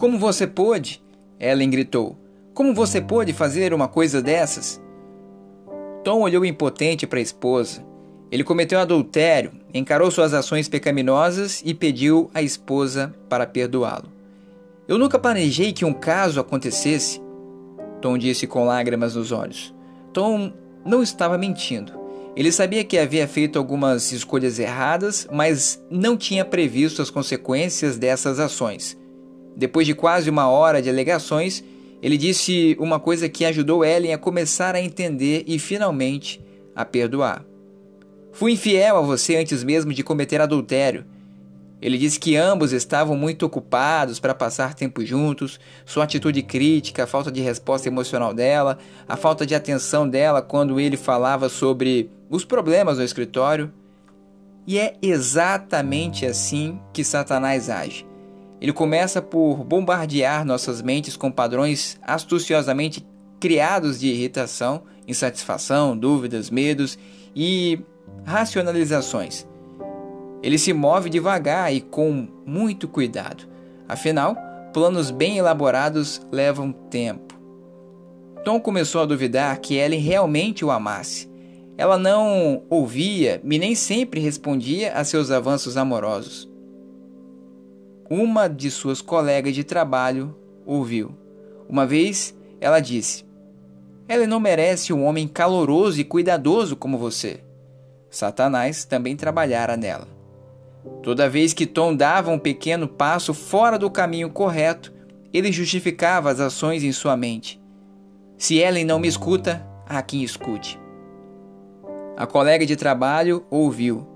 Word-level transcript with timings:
Como 0.00 0.18
você 0.18 0.46
pôde? 0.46 1.02
Ellen 1.38 1.68
gritou. 1.68 2.16
Como 2.54 2.72
você 2.72 3.02
pôde 3.02 3.34
fazer 3.34 3.74
uma 3.74 3.86
coisa 3.86 4.22
dessas? 4.22 4.80
Tom 6.02 6.22
olhou 6.22 6.42
impotente 6.42 7.06
para 7.06 7.18
a 7.18 7.22
esposa. 7.22 7.84
Ele 8.32 8.42
cometeu 8.42 8.80
adultério, 8.80 9.52
encarou 9.74 10.10
suas 10.10 10.32
ações 10.32 10.70
pecaminosas 10.70 11.60
e 11.66 11.74
pediu 11.74 12.30
à 12.32 12.40
esposa 12.40 13.14
para 13.28 13.46
perdoá-lo. 13.46 14.10
Eu 14.88 14.96
nunca 14.96 15.18
planejei 15.18 15.70
que 15.70 15.84
um 15.84 15.92
caso 15.92 16.40
acontecesse, 16.40 17.20
Tom 18.00 18.16
disse 18.16 18.46
com 18.46 18.64
lágrimas 18.64 19.14
nos 19.14 19.30
olhos. 19.32 19.74
Tom 20.14 20.50
não 20.82 21.02
estava 21.02 21.36
mentindo. 21.36 21.92
Ele 22.34 22.50
sabia 22.50 22.84
que 22.84 22.96
havia 22.96 23.28
feito 23.28 23.58
algumas 23.58 24.12
escolhas 24.12 24.58
erradas, 24.58 25.28
mas 25.30 25.78
não 25.90 26.16
tinha 26.16 26.42
previsto 26.42 27.02
as 27.02 27.10
consequências 27.10 27.98
dessas 27.98 28.40
ações. 28.40 28.98
Depois 29.56 29.86
de 29.86 29.94
quase 29.94 30.30
uma 30.30 30.48
hora 30.48 30.80
de 30.80 30.88
alegações, 30.88 31.64
ele 32.02 32.16
disse 32.16 32.76
uma 32.80 32.98
coisa 32.98 33.28
que 33.28 33.44
ajudou 33.44 33.84
Ellen 33.84 34.14
a 34.14 34.18
começar 34.18 34.74
a 34.74 34.80
entender 34.80 35.44
e 35.46 35.58
finalmente 35.58 36.40
a 36.74 36.84
perdoar. 36.84 37.44
Fui 38.32 38.52
infiel 38.52 38.96
a 38.96 39.02
você 39.02 39.36
antes 39.36 39.62
mesmo 39.62 39.92
de 39.92 40.02
cometer 40.02 40.40
adultério. 40.40 41.04
Ele 41.82 41.96
disse 41.96 42.20
que 42.20 42.36
ambos 42.36 42.72
estavam 42.72 43.16
muito 43.16 43.44
ocupados 43.44 44.20
para 44.20 44.34
passar 44.34 44.74
tempo 44.74 45.04
juntos, 45.04 45.58
sua 45.84 46.04
atitude 46.04 46.42
crítica, 46.42 47.04
a 47.04 47.06
falta 47.06 47.32
de 47.32 47.40
resposta 47.40 47.88
emocional 47.88 48.34
dela, 48.34 48.78
a 49.08 49.16
falta 49.16 49.46
de 49.46 49.54
atenção 49.54 50.08
dela 50.08 50.42
quando 50.42 50.78
ele 50.78 50.96
falava 50.96 51.48
sobre 51.48 52.10
os 52.28 52.44
problemas 52.44 52.98
no 52.98 53.04
escritório. 53.04 53.72
E 54.66 54.78
é 54.78 54.94
exatamente 55.00 56.26
assim 56.26 56.78
que 56.92 57.02
Satanás 57.02 57.70
age. 57.70 58.09
Ele 58.60 58.72
começa 58.72 59.22
por 59.22 59.64
bombardear 59.64 60.44
nossas 60.44 60.82
mentes 60.82 61.16
com 61.16 61.30
padrões 61.30 61.98
astuciosamente 62.02 63.06
criados 63.40 63.98
de 63.98 64.08
irritação, 64.08 64.82
insatisfação, 65.08 65.96
dúvidas, 65.96 66.50
medos 66.50 66.98
e 67.34 67.80
racionalizações. 68.22 69.46
Ele 70.42 70.58
se 70.58 70.74
move 70.74 71.08
devagar 71.08 71.72
e 71.72 71.80
com 71.80 72.28
muito 72.44 72.86
cuidado. 72.86 73.44
Afinal, 73.88 74.36
planos 74.74 75.10
bem 75.10 75.38
elaborados 75.38 76.20
levam 76.30 76.70
tempo. 76.70 77.40
Tom 78.44 78.60
começou 78.60 79.00
a 79.00 79.06
duvidar 79.06 79.58
que 79.58 79.74
Ellen 79.74 80.00
realmente 80.00 80.64
o 80.64 80.70
amasse. 80.70 81.30
Ela 81.78 81.98
não 81.98 82.62
ouvia 82.68 83.40
e 83.42 83.58
nem 83.58 83.74
sempre 83.74 84.20
respondia 84.20 84.92
a 84.92 85.02
seus 85.02 85.30
avanços 85.30 85.78
amorosos 85.78 86.50
uma 88.10 88.48
de 88.48 88.68
suas 88.72 89.00
colegas 89.00 89.54
de 89.54 89.62
trabalho 89.62 90.36
ouviu. 90.66 91.14
Uma 91.68 91.86
vez 91.86 92.34
ela 92.60 92.80
disse: 92.80 93.24
Ela 94.08 94.26
não 94.26 94.40
merece 94.40 94.92
um 94.92 95.04
homem 95.04 95.28
caloroso 95.28 96.00
e 96.00 96.04
cuidadoso 96.04 96.74
como 96.74 96.98
você. 96.98 97.40
Satanás 98.10 98.84
também 98.84 99.16
trabalhara 99.16 99.76
nela. 99.76 100.08
Toda 101.02 101.28
vez 101.28 101.52
que 101.52 101.66
Tom 101.66 101.94
dava 101.94 102.32
um 102.32 102.38
pequeno 102.38 102.88
passo 102.88 103.32
fora 103.32 103.78
do 103.78 103.88
caminho 103.88 104.30
correto, 104.30 104.92
ele 105.32 105.52
justificava 105.52 106.30
as 106.30 106.40
ações 106.40 106.82
em 106.82 106.90
sua 106.90 107.16
mente. 107.16 107.62
Se 108.36 108.56
Ellen 108.56 108.84
não 108.84 108.98
me 108.98 109.06
escuta, 109.06 109.64
há 109.86 110.02
quem 110.02 110.24
escute. 110.24 110.80
A 112.16 112.26
colega 112.26 112.66
de 112.66 112.74
trabalho 112.74 113.44
ouviu. 113.50 114.06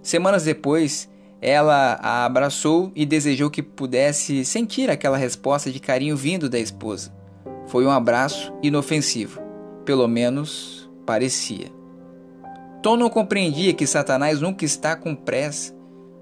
Semanas 0.00 0.44
depois, 0.44 1.10
ela 1.42 1.98
a 2.00 2.24
abraçou 2.24 2.92
e 2.94 3.04
desejou 3.04 3.50
que 3.50 3.60
pudesse 3.60 4.44
sentir 4.44 4.88
aquela 4.88 5.16
resposta 5.16 5.72
de 5.72 5.80
carinho 5.80 6.16
vindo 6.16 6.48
da 6.48 6.58
esposa. 6.58 7.12
Foi 7.66 7.84
um 7.84 7.90
abraço 7.90 8.52
inofensivo, 8.62 9.40
pelo 9.84 10.06
menos 10.06 10.88
parecia. 11.04 11.66
Tom 12.80 12.96
não 12.96 13.10
compreendia 13.10 13.74
que 13.74 13.88
Satanás 13.88 14.40
nunca 14.40 14.64
está 14.64 14.94
com 14.94 15.16
pressa. 15.16 15.74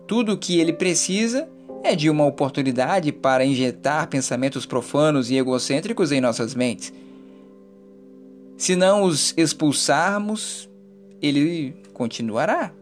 Tudo 0.07 0.33
o 0.33 0.39
que 0.39 0.59
ele 0.59 0.73
precisa 0.73 1.47
é 1.85 1.95
de 1.95 2.09
uma 2.09 2.25
oportunidade 2.25 3.13
para 3.13 3.45
injetar 3.45 4.09
pensamentos 4.09 4.65
profanos 4.65 5.31
e 5.31 5.37
egocêntricos 5.37 6.13
em 6.13 6.21
nossas 6.21 6.55
mentes. 6.55 6.93
Se 8.57 8.75
não 8.75 9.03
os 9.03 9.35
expulsarmos, 9.37 10.69
ele 11.21 11.75
continuará 11.93 12.73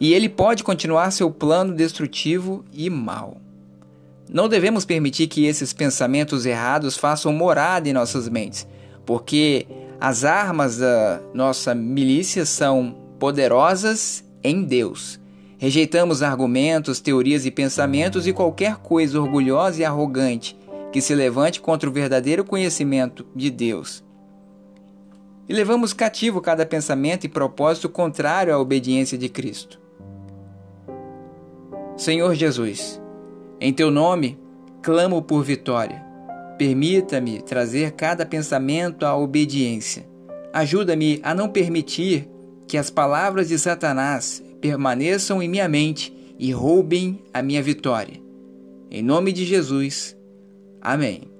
e 0.00 0.12
ele 0.12 0.28
pode 0.28 0.62
continuar 0.62 1.10
seu 1.10 1.30
plano 1.30 1.74
destrutivo 1.74 2.64
e 2.72 2.88
mau. 2.90 3.40
Não 4.28 4.48
devemos 4.48 4.84
permitir 4.84 5.28
que 5.28 5.46
esses 5.46 5.72
pensamentos 5.72 6.44
errados 6.44 6.96
façam 6.96 7.32
morada 7.32 7.88
em 7.88 7.92
nossas 7.92 8.28
mentes, 8.28 8.66
porque 9.04 9.66
as 10.00 10.24
armas 10.24 10.78
da 10.78 11.20
nossa 11.32 11.74
milícia 11.74 12.44
são 12.44 12.96
poderosas 13.18 14.24
em 14.42 14.62
Deus. 14.64 15.20
Rejeitamos 15.58 16.22
argumentos, 16.22 17.00
teorias 17.00 17.46
e 17.46 17.50
pensamentos 17.50 18.26
e 18.26 18.32
qualquer 18.32 18.76
coisa 18.76 19.20
orgulhosa 19.20 19.80
e 19.80 19.84
arrogante 19.84 20.58
que 20.92 21.00
se 21.00 21.14
levante 21.14 21.60
contra 21.60 21.88
o 21.88 21.92
verdadeiro 21.92 22.44
conhecimento 22.44 23.26
de 23.34 23.50
Deus. 23.50 24.04
E 25.48 25.52
levamos 25.52 25.92
cativo 25.92 26.40
cada 26.40 26.66
pensamento 26.66 27.24
e 27.24 27.28
propósito 27.28 27.88
contrário 27.88 28.52
à 28.52 28.58
obediência 28.58 29.16
de 29.16 29.28
Cristo. 29.28 29.85
Senhor 31.96 32.34
Jesus, 32.34 33.00
em 33.58 33.72
teu 33.72 33.90
nome 33.90 34.38
clamo 34.82 35.22
por 35.22 35.42
vitória. 35.42 36.04
Permita-me 36.58 37.40
trazer 37.40 37.92
cada 37.92 38.24
pensamento 38.26 39.04
à 39.04 39.16
obediência. 39.16 40.06
Ajuda-me 40.52 41.20
a 41.22 41.34
não 41.34 41.48
permitir 41.48 42.28
que 42.68 42.76
as 42.76 42.90
palavras 42.90 43.48
de 43.48 43.58
Satanás 43.58 44.42
permaneçam 44.60 45.42
em 45.42 45.48
minha 45.48 45.68
mente 45.68 46.14
e 46.38 46.52
roubem 46.52 47.22
a 47.32 47.42
minha 47.42 47.62
vitória. 47.62 48.20
Em 48.90 49.02
nome 49.02 49.32
de 49.32 49.44
Jesus. 49.44 50.16
Amém. 50.80 51.35